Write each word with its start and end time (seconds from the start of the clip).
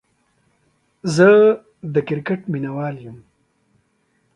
زه 1.15 1.27
دا 1.93 2.01
کرکټ 2.07 2.39
ميناوال 2.51 2.95
يم 3.05 3.17